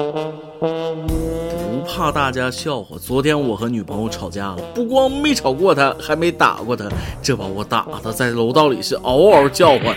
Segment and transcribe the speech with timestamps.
[0.00, 6.86] 不怕大家笑话，昨天我和女朋友吵架了，不光没吵过她，还没打过她，
[7.22, 9.94] 这把我打的在楼道里是嗷嗷叫唤。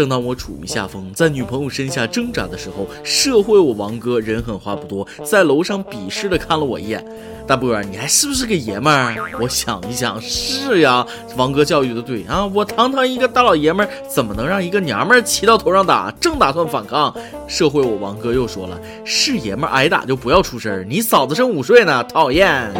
[0.00, 7.04] 正当我处于下风，在女朋友身下挣扎的时候，社会我王哥人狠话不多，在楼上鄙视的看了我一眼。
[7.46, 9.14] 大波儿，你还是不是个爷们儿？
[9.38, 16.10] 我想一想，是呀，王哥教育的对啊，我堂堂一个大老爷们儿，怎么能让一个娘们儿骑到头上打？
[16.12, 17.14] 正打算反抗，
[17.46, 22.72] 社会我王哥又说了，是爷们儿挨打就不要出声，你嫂子正午睡呢，讨厌。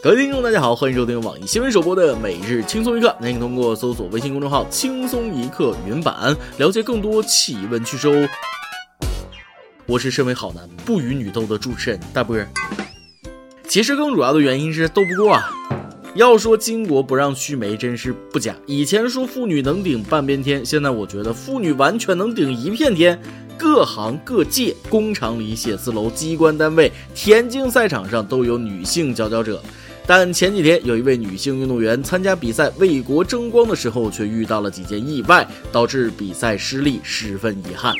[0.00, 3.12] 各位听众，大家好，欢迎收听网易新闻首播的每日轻松一刻。
[3.20, 8.28] 您可以通过搜索微信公众号“轻松一刻”云版，了解更多奇闻趣事哦。
[9.86, 12.38] 我是身为好男不与女斗的主持人大波。
[13.66, 15.50] 其实更主要的原因是斗不过啊。
[16.14, 18.54] 要说巾帼不让须眉，真是不假。
[18.66, 23.20] 以前说妇女能顶半边天，现在我觉得妇女完全能顶一片天。
[23.58, 29.60] 各行各界，工厂里、写字楼、机关单位、田径赛场上都有女性佼佼者。
[30.08, 37.92] 但前几天有一位女性运动员参加比赛为国争光的时候，却遇到了几件意外，导致比赛失利，十分遗憾。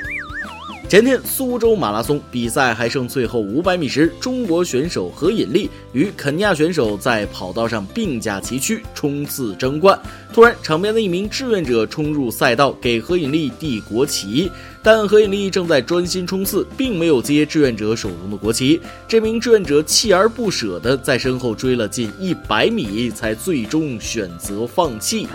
[0.89, 10.01] 前天苏州马拉松比赛还剩最后五百米时，中国选手何引丽与肯尼亚选手在跑道上并驾齐驱冲刺争冠。
[10.33, 14.51] 突然，场边的一名志愿者冲入赛道，给何引丽递国旗。
[14.83, 18.81] 但何引丽正在专心冲刺，并没有接志愿者手中的国旗。
[19.07, 25.27] 这名志愿者锲而不舍地在身后追了近一百米，才最终选择放弃。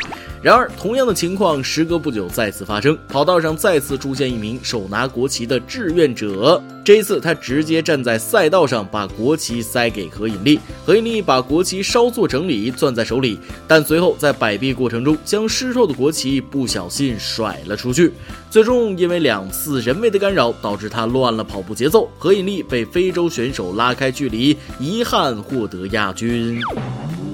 [0.42, 6.62] 然而，同样的情况时隔不久再次发生，跑道上再次出现一名手拿国旗的志愿者。
[6.84, 10.60] 这一次，他直接站在赛道上，把国旗塞给何引丽。
[10.86, 18.12] 何引丽把国旗稍作整理，攥在手里，但随后在摆臂过程中，将失落的国旗不小心甩了出去。
[18.50, 22.10] 最终，因为两次人为的干扰，导致他乱了跑步节奏。
[22.20, 26.60] 何引丽被非洲选手拉开距离，遗憾获得亚军。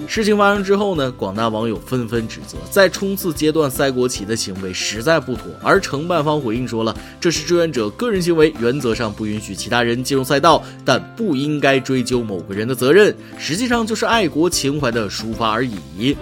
[0.09, 5.43] 事情发生之后呢，广大网友纷纷指责，在冲刺阶段塞国旗的行为实在不妥。
[5.61, 13.15] 而承办方回应说了，这是志愿者个人行为，原则上不允许其他人进入赛道，但不应该追究某个人的责任。
[13.37, 16.17] 实际上就是爱国情怀的抒发而已。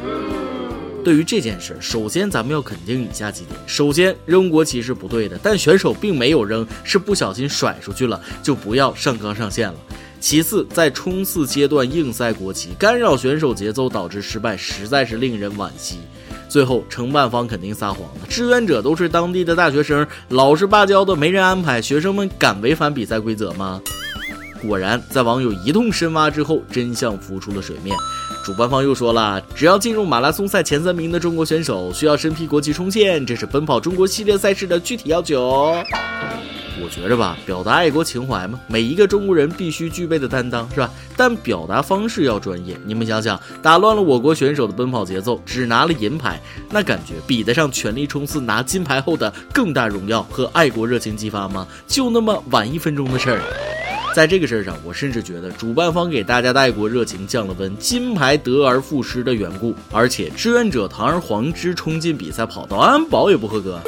[1.02, 9.76] 对于这件事，首先咱们要肯定以下几点：首先，扔国旗是不对的，但选手并没有扔，是不小心甩出去了，就不要上纲上线了。
[10.20, 16.00] 其次，在冲刺阶段硬塞国旗，干扰选手节奏，导致失败，实在是令人惋惜。
[16.50, 23.82] 最后，承办方肯定撒谎了，志愿者都是当地的大学生，老实巴交的，没人安排，学生们敢违反比赛规则吗？
[24.62, 27.96] 果然，在网友一通深挖之后，真相浮出了水面。
[28.44, 35.76] 主办方又说了，只要进入马拉松赛前三名的中国选手，需要身披国旗冲线，这是奔跑中国系列赛事的具体要求。
[36.82, 40.90] 我觉着吧，表达爱国情怀嘛，每一个中国人必须具备的担当，是吧？
[41.16, 42.78] 但表达方式要专业。
[42.86, 46.40] 你们想想，打乱了我国选手的奔跑节奏，只拿了银牌，
[46.70, 51.68] 那感觉比得上全力冲刺拿金牌后的更大荣耀和爱国热情激发吗？
[51.88, 53.42] 就那么晚一分钟的事儿。
[54.16, 59.76] 在这个事儿上，我甚至觉得主办方给大家的爱国热情降了温，金牌得而复失的缘故。
[59.92, 63.80] 而且志愿者堂而皇之冲进比赛跑道，安保也不合格。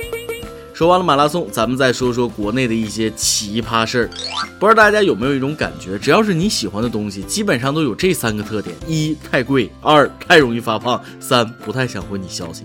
[0.80, 4.10] 说完了马拉松，咱们再说说国内的一些奇葩事儿。
[4.58, 12.64] 不知道大家有没有一种感觉，只要是你喜欢的东西，基本上都有这三个特点：一太贵，二太容易发胖，三不太想回你消息。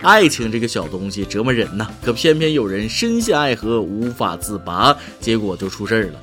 [0.00, 6.20] 爱情这个小东西折磨人呐，可偏偏有人深陷爱河无法自拔，结果就出事儿了。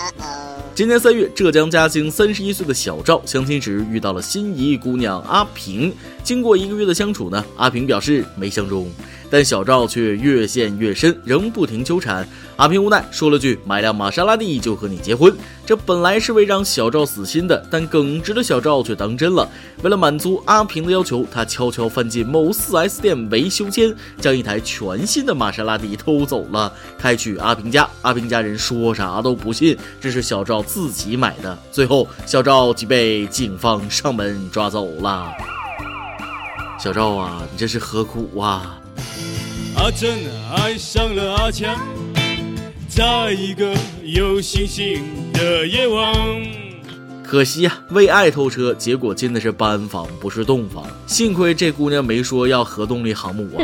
[0.73, 5.93] 今年三月，浙江嘉兴三十一岁的小赵相亲时遇到了心仪姑娘阿平，
[6.23, 8.89] 经过一个月的相处呢，阿平表示没相中。
[9.29, 12.27] 但小赵却越陷越深，仍不停纠缠。
[12.55, 15.33] 阿平无奈说了句：“买辆玛莎拉蒂就和你结婚。”
[15.65, 19.47] 这本来是为让小赵死心的，但耿直的小赵却当真了。
[19.83, 27.87] 为了满足阿平的要求，他悄悄翻进某 4S 店维修间，将一台全新的玛莎拉蒂偷走了，开去阿平家。
[28.01, 31.57] 阿平家人说啥都不信，这是小赵自己买的。
[31.71, 35.31] 最后，小赵即被警方上门抓走了。
[36.79, 38.79] 小赵啊，你这是何苦啊？
[39.75, 40.19] 阿珍
[40.55, 41.77] 爱上了阿强，
[42.87, 43.73] 在一个
[44.03, 45.03] 有星星
[45.33, 46.56] 的夜晚。
[47.27, 50.87] 可惜啊，为爱偷车，结果进的是班房，不是洞房。
[51.05, 53.63] 幸亏这姑娘没说要核动力航母啊。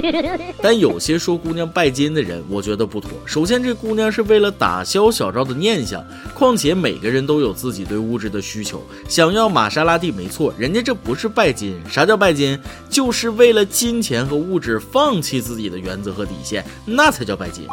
[0.60, 3.10] 但有些说姑娘拜金的人，我觉得不妥。
[3.24, 11.80] 首先，这姑娘是为了打消小赵的念想，况且每个人都有自己对物质的需求，想要玛莎拉蒂没错，人家这不是拜金。
[11.88, 12.60] 啥叫拜金？
[12.90, 17.66] 就是为了金钱和物质放弃自己的原则和底线，那才叫拜金。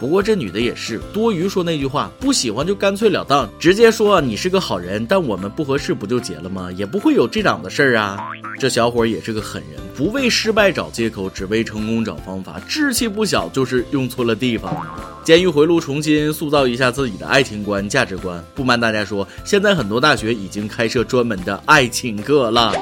[0.00, 6.70] 不过这女的也是多余说那句话，不喜欢就干脆了当，直接说你是个好人，但我们不合适不就结了吗？
[6.72, 8.18] 也不会有这档子事儿啊。
[8.58, 14.76] 这小伙也是个狠人，不为失败找借口，只为成功找方法，志气不小，就是用错了地方。
[15.22, 18.44] 监狱回路重新塑造一下自己的爱情观、价值观。
[18.54, 22.74] 不瞒大家说，现在很多大学已经开设专门的爱情课了。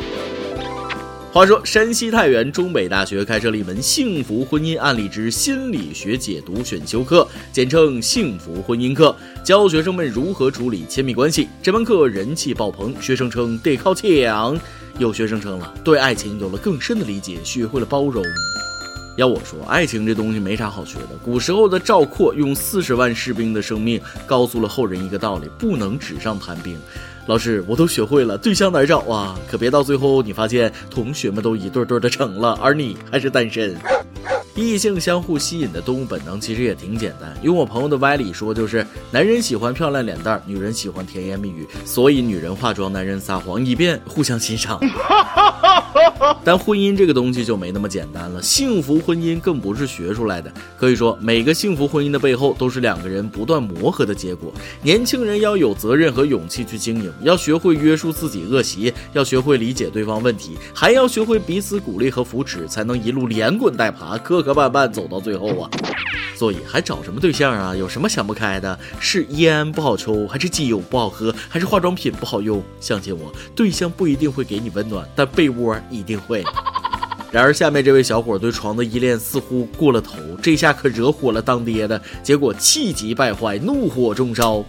[1.33, 11.49] 话说，山西太原中北大学开设了一门幸福婚姻案例之心理学解读选修课，简称幸福婚姻课，教学生们如何处理亲密关系。
[11.63, 14.61] 这门课人气爆棚，学生称得靠抢。
[14.99, 18.23] 有学生称了，对爱情有了更深的理解，学会了包容。
[19.17, 21.17] 要我说，爱情这东西没啥好学的。
[21.25, 26.77] 古时候的赵括用四十万士兵的生命，告诉了后人一个道理：不能纸上谈兵。
[27.27, 29.39] 老师，我都学会了，对象哪找啊？
[29.49, 33.77] 可别到最后你发现同学们都一对对的成了，而你还是单身。
[34.55, 44.79] 异性相互吸引的动物本能其实也挺简单，用我朋友的歪理说，就是男人喜欢漂亮脸蛋，女人喜欢甜言蜜语，所以女人化妆，男人撒谎，以便互相欣赏。
[46.45, 50.53] 但婚姻这个东西就没那么简单了，幸福婚姻更不是学出来的。
[50.77, 54.53] 可以说，每个幸福婚姻的背后都是两个人不断磨合的结果。
[54.83, 65.71] 年轻人要有责任和勇气去经营，要学会约束自己恶习，要学会理解对方问题，还要学会彼此鼓励和扶持，才能一路连滚带爬、磕磕绊绊走到最后啊！
[66.43, 67.73] 所以还找什么对象啊？
[67.77, 68.77] 有什么想不开的？
[68.99, 72.61] 是烟不好抽，还是机油不好喝，还是化妆品不好用？
[72.81, 76.43] 相信我，对象不一定会给你温暖，但被窝一定会。
[77.31, 84.65] 然而，下面这位小伙对床的依恋似乎过了头，这下可惹火了当爹的，结果气急败坏，怒火中烧。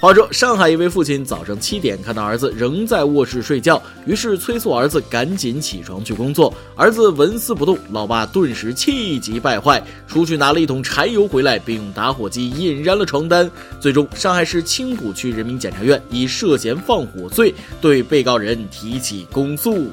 [0.00, 6.54] 话说，上海一位父亲早上七点看到儿子仍在卧室睡觉，于是催促儿子赶紧起床去工作。
[6.74, 13.50] 儿子纹丝不动，老爸顿时气急败坏，出去拿了一桶柴油回来，并用打火机引燃了床单。
[13.78, 19.90] 最终，上海市青浦区人民检察院以涉嫌放火罪对被告人提起公诉。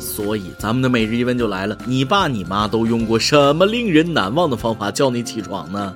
[0.00, 5.94] 所以，咱们的每日一问就来了：你爸你妈都用过什么令人难忘的方法叫你起床呢？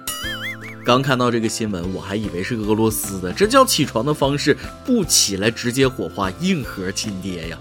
[0.84, 7.58] 刚看到这个新闻，我还以为是俄罗斯的，这叫起床的方式，不起来直接火化，硬核亲爹呀！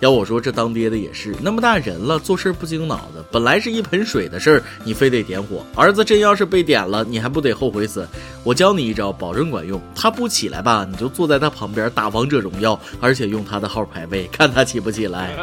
[0.00, 3.22] 要我说，这当爹的也是那么大人了，做事不经脑子。
[3.30, 8.08] 本来是一盆水的事儿，你非得点火，儿子真要是被点了，你还不得后悔死？
[8.42, 9.80] 我教你一招，保证管用。
[9.94, 15.36] 他不起来吧，你就坐在他旁边打王者荣耀，而且用他的号排位，看他起不起来。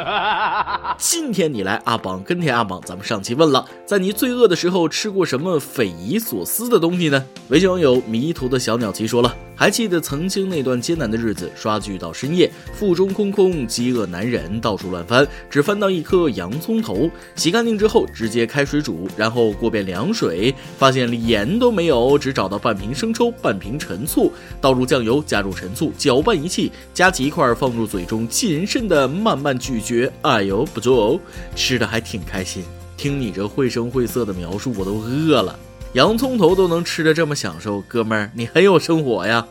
[0.97, 7.18] 今天你来阿榜，跟帖阿榜，咱们上期问了，在你最饿的时候吃过什么匪夷所思的东西呢？
[7.49, 24.31] 微信网友迷途的小鸟奇说了，还记得曾经那段艰难的日子，刷剧到深夜，腹中空空，饥饿难忍，到处乱翻，只翻到一颗洋葱头，洗干净之后直接开水煮，然后过遍凉水，发现连盐都没有，只找到半瓶生抽，半瓶陈醋，
[24.61, 30.11] 倒入酱油，加入陈醋，搅拌一气，夹起一块放入嘴中，谨慎的慢慢咀嚼。
[30.21, 31.19] 哎呦，不错哦，
[31.55, 32.63] 吃的还挺开心。
[32.95, 35.57] 听你这绘声绘色的描述，我都饿了。
[35.93, 39.45] 洋葱头都能吃的这么享受，哥们儿你很有生活呀！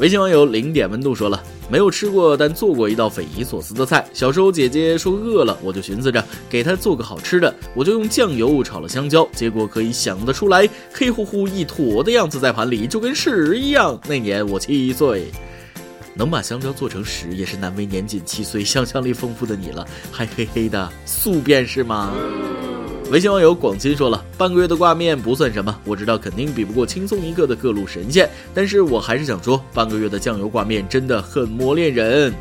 [0.00, 1.40] 微信网友零点温度说了，
[1.70, 4.04] 没有吃过但做过一道匪夷所思的菜。
[4.12, 14.00] 小时候姐姐说饿了，我就寻思着给她做个好吃的，我就用酱油炒了香蕉，结果可以想得出来，黑乎乎一坨的样子在盘里，就跟屎一样。
[14.08, 15.30] 那年我七岁，
[16.14, 22.12] 能把香蕉做成屎也是难为年仅七岁、想象力丰富的你了，还黑黑的素便是吗？
[23.10, 32.32] 微信网友广金说了，半个月的挂面不算什么，我知道肯定比不过轻松一刻的各路神仙，但是我还是想说，半个月的酱油挂面真的很磨练人。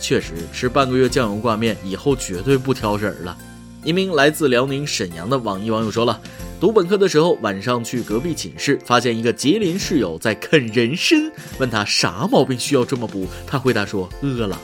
[0.00, 3.36] 确实，吃半个月酱油挂面以后绝对不挑食了。
[3.84, 6.18] 一名来自辽宁沈阳的网易网友说了，
[6.58, 14.58] 读本科的时候晚上去隔壁寝室，发现一个吉林室友在啃人参，问他啥毛病需要这么补，他回答说饿了。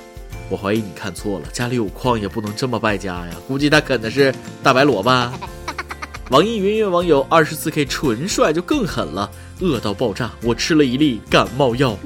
[0.53, 3.31] 我怀疑你看错了，家里有矿也不能这么败家呀！
[3.49, 5.33] 估计他啃的是大白萝卜。
[6.29, 9.31] 网易云音乐网友二十四 K 纯帅就更狠了，
[9.61, 11.97] 饿到爆炸，我吃了一粒感冒药。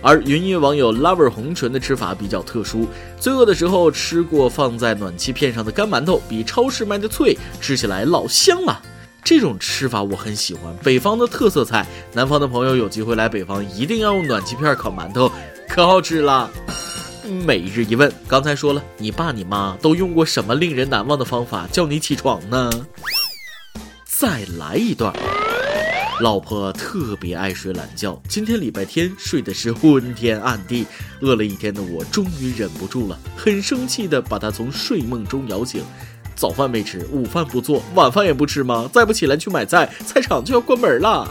[0.00, 2.88] 而云音乐网友 Lover 红唇的吃法比较特殊，
[3.18, 8.80] 最饿的时候吃过放在暖气片上的干馒头，比超市卖的脆，吃起来老香了。
[9.22, 11.86] 这种吃法我很喜欢，北方的特色菜。
[12.14, 15.30] 南方的朋友有机会来北方，一定要用暖气片烤馒头，
[15.68, 16.50] 可好吃了。
[17.28, 22.70] 每日一问，刚才说了，你爸你妈都用过什么令人难忘的方法叫你起床呢？
[24.04, 25.12] 再来一段。
[26.20, 30.86] 老婆特别爱睡懒觉，今天礼拜天睡的是昏天暗地，
[31.20, 35.82] 饿了一天的我终于忍不住了，很生气的把她从睡梦中摇醒。
[36.36, 38.88] 早饭没吃，午饭不做，晚饭也不吃吗？
[38.92, 41.26] 再不起来去买菜，菜场就要关门了。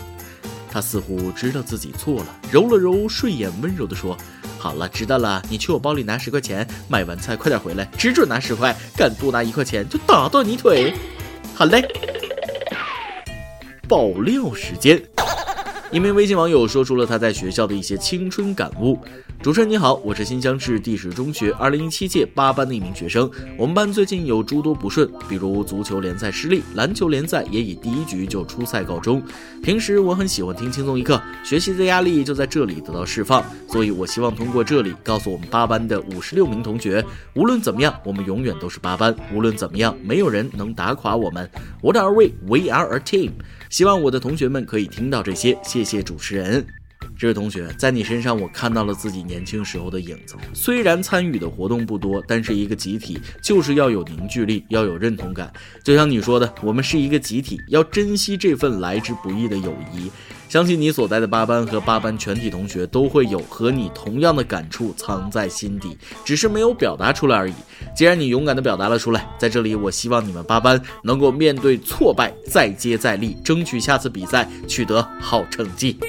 [0.71, 4.15] 他似乎知道自己错了，揉了揉睡眼，温柔的说
[4.59, 10.93] ：“好了，知道了，你去我包里拿十块钱，买完菜快点回来，只准拿十块，敢多拿一块钱就打断你腿。”
[11.55, 11.81] 好嘞。
[13.87, 15.01] 爆料时间，
[15.91, 18.99] 一名微信网友说出了他在学校的一些青春感悟。
[19.41, 23.27] 主持人你好，我是新乡市第十中学二零一七届八班的一名学生。
[23.57, 29.19] 我们班最近有诸多不顺，比如足球联赛失利，篮球联赛也以第一局就出赛告终。
[29.63, 33.43] 平时我很喜欢听轻松一刻，学习的压力就在这里得到释放。
[33.67, 37.03] 所以我希望通过这里告诉我们八班的五十六名同学，
[37.33, 39.15] 无论怎么样，我们永远都是八班。
[39.33, 41.49] 无论怎么样，没有人能打垮我们。
[41.81, 42.33] What are we?
[42.45, 43.31] We are a team.
[43.69, 45.57] 希望我的同学们可以听到这些。
[45.63, 46.78] 谢谢主持人。
[47.19, 50.37] 这位同学，在你身上我看到了自己年轻时候的影子。
[50.53, 55.51] 虽然参与的活动不多，但是一个集体就是要有凝聚力，要有认同感。
[55.83, 60.09] 就像你说的，我们是一个集体，要珍惜这份来之不易的友谊。
[60.47, 67.53] 相信你所在的八班和八班全体同学都会有和你同样的感触藏在心底，只是没有表达出来而已。
[67.93, 75.99] 既然你勇敢地表达了出来，在这里，我希望你们八班能够面对挫败再接再厉，争取下次比赛取得好成绩。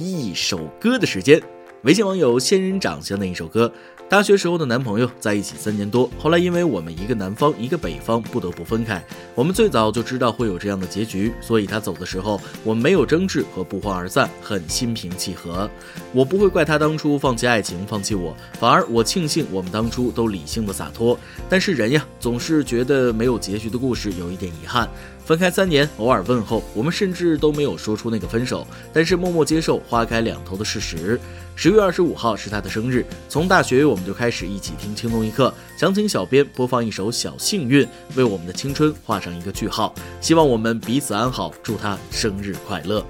[0.00, 1.42] 一首歌的时间，
[1.82, 3.70] 微信网友仙人掌相的一首歌。
[4.08, 9.04] 大学时候的男朋友在一起三年多，后来因为我们一个南方一个北方，不得不分开。
[9.34, 15.68] 我们最早就知道会有这样的结局，所以他走的时候，我们没有争执和不欢而散，很心平气和。
[16.12, 21.18] 我不会怪他当初放弃爱情，放弃我，反而我庆幸我们当初都理性的洒脱。
[21.48, 24.88] 但是人呀，总是觉得没有结局的故事有一点遗憾。
[25.28, 31.20] 分开三年，偶尔问候，我们甚至都没有说出那个分手，但是默默接受花开两头的事实。
[31.54, 39.94] 十月二十五号是他的生日，从大学我们就开始一起听轻松一刻，想请小编播放一首《小幸运》，为我们的青春画上一个句号。
[40.18, 43.04] 希望我们彼此安好，祝他生日快乐。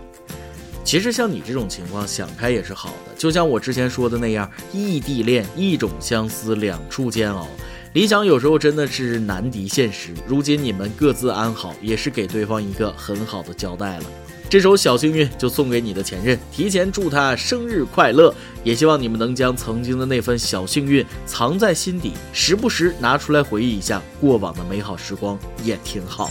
[0.83, 7.47] 其实像你这种情况，想开也是好的，就像我之前说的那样，异地恋，一种相思，两处煎熬。
[7.95, 10.11] 理想有时候真的是难敌现实。
[10.27, 14.05] 如今你们各自安好，也是给对方一个很好的交代了。
[14.51, 18.35] 这首小幸运就送给你的前任，提前祝他生日快乐。
[18.63, 26.31] 也希望你们能将曾经的那份小幸运藏在心底，时不时拿出来回忆一下过往的美好时光，也挺好。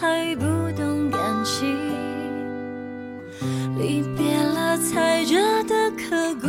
[0.00, 0.44] 还不
[0.76, 1.76] 懂感情，
[3.78, 6.48] 离别了才觉得刻骨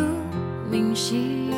[0.72, 1.52] 铭心。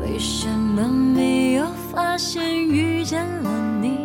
[0.00, 1.66] 为什么没有？
[1.92, 3.50] 发现遇见了
[3.80, 3.98] 你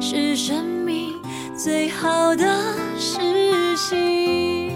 [0.00, 1.14] 是生命
[1.56, 2.44] 最好的
[2.96, 4.70] 事情。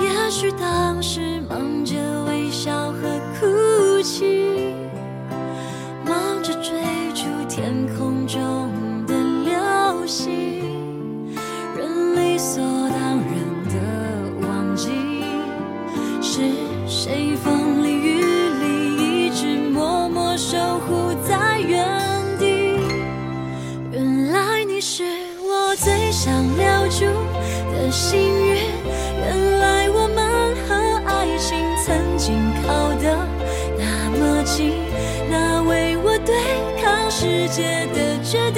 [0.00, 1.94] 也许当时忙着
[37.58, 38.57] 界的决定，